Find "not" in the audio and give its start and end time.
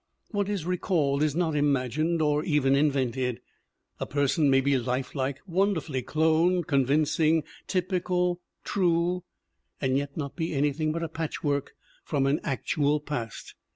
1.35-1.55, 10.17-10.35